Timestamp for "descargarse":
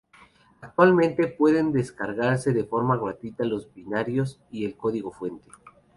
1.71-2.53